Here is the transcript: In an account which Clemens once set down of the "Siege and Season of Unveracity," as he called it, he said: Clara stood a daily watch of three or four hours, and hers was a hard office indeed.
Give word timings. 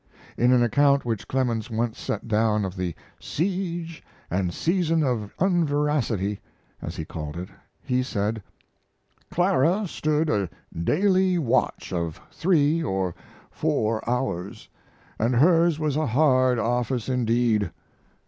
In 0.35 0.51
an 0.51 0.63
account 0.63 1.05
which 1.05 1.27
Clemens 1.27 1.69
once 1.69 1.99
set 1.99 2.27
down 2.27 2.65
of 2.65 2.75
the 2.75 2.95
"Siege 3.19 4.01
and 4.31 4.51
Season 4.51 5.03
of 5.03 5.31
Unveracity," 5.37 6.39
as 6.81 6.95
he 6.95 7.05
called 7.05 7.37
it, 7.37 7.49
he 7.83 8.01
said: 8.01 8.41
Clara 9.29 9.85
stood 9.87 10.27
a 10.27 10.49
daily 10.75 11.37
watch 11.37 11.93
of 11.93 12.19
three 12.31 12.81
or 12.81 13.13
four 13.51 14.01
hours, 14.09 14.67
and 15.19 15.35
hers 15.35 15.77
was 15.77 15.95
a 15.95 16.07
hard 16.07 16.57
office 16.57 17.07
indeed. 17.07 17.69